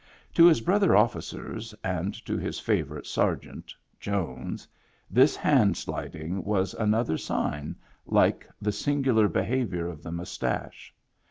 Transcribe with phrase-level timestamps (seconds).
[0.33, 4.67] To his brother officers and to his favor ite sergeant, Jones,
[5.11, 7.75] this hand sliding was another sign,
[8.07, 10.91] like the singular Lenavior of the mustache.